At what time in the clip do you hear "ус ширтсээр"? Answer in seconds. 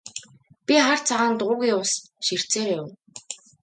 1.81-2.67